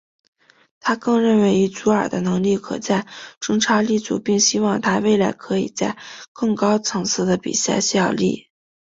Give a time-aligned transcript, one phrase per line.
[0.79, 3.05] 他更认为以祖尔的能力可在
[3.39, 5.95] 中超立足并希望他未来可以在
[6.33, 8.49] 更高层次的比赛效力。